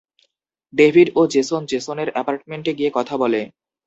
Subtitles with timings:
[0.73, 3.41] David ও Jason জেসনের অ্যাপার্টমেন্টে গিয়ে কথা বলে।